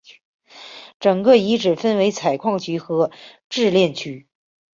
[0.99, 3.11] 整个遗址分为采矿区和
[3.49, 4.27] 冶炼区。